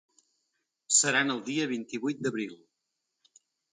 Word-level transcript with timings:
Seran 0.99 1.33
el 1.33 1.43
dia 1.49 1.67
vint-i-vuit 1.73 2.25
d’abril. 2.25 2.57